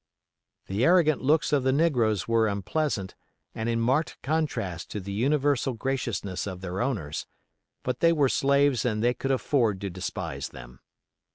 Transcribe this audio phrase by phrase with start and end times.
[0.65, 3.13] The arrogant looks of the negroes were unpleasant,
[3.53, 7.27] and in marked contrast to the universal graciousness of their owners,
[7.83, 10.79] but they were slaves and they could afford to despise them.